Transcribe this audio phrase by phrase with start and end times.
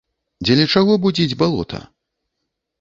[0.45, 1.85] Дзеля чаго будзіць балота?